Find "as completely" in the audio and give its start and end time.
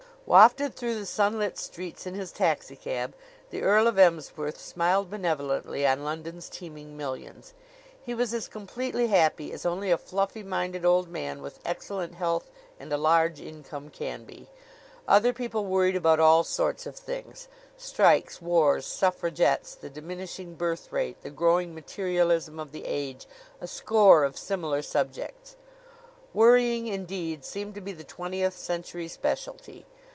8.33-9.07